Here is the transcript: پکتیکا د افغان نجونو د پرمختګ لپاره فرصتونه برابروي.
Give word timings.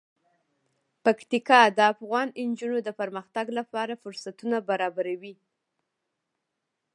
پکتیکا 1.03 1.61
د 1.77 1.79
افغان 1.93 2.27
نجونو 2.49 2.77
د 2.83 2.89
پرمختګ 2.99 3.45
لپاره 3.59 3.99
فرصتونه 4.03 4.57
برابروي. 4.69 5.35